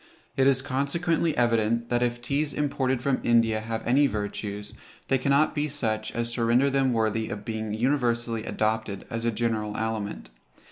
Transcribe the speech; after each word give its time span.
It 0.35 0.47
is 0.47 0.63
consequently 0.63 1.37
evident, 1.37 1.89
that 1.89 2.01
if 2.01 2.23
teas 2.23 2.53
imported 2.55 3.03
from 3.03 3.21
India 3.23 3.59
have 3.61 3.85
any 3.85 4.07
virtues, 4.07 4.73
they 5.09 5.19
cannot 5.19 5.53
be 5.53 5.67
such 5.69 6.11
as 6.13 6.33
to 6.33 6.43
render 6.43 6.71
them 6.71 6.91
worthy 6.91 7.29
of 7.29 7.45
being 7.45 7.71
universally 7.75 8.43
adopted 8.43 9.05
as 9.11 9.25
a 9.25 9.31
general 9.31 9.77
aliment. 9.77 10.31